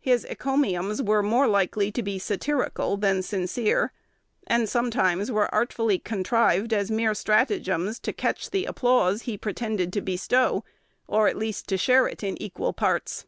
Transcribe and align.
His 0.00 0.24
encomiums 0.24 1.02
were 1.02 1.22
more 1.22 1.46
likely 1.46 1.92
to 1.92 2.02
be 2.02 2.18
satirical 2.18 2.96
than 2.96 3.20
sincere, 3.20 3.92
and 4.46 4.66
sometimes 4.70 5.30
were 5.30 5.54
artfully 5.54 5.98
contrived 5.98 6.72
as 6.72 6.90
mere 6.90 7.12
stratagems 7.12 7.98
to 7.98 8.14
catch 8.14 8.48
the 8.52 8.64
applause 8.64 9.24
he 9.24 9.36
pretended 9.36 9.92
to 9.92 10.00
bestow, 10.00 10.64
or 11.06 11.28
at 11.28 11.36
least 11.36 11.66
to 11.68 11.76
share 11.76 12.06
it 12.08 12.22
in 12.24 12.40
equal 12.40 12.72
parts. 12.72 13.26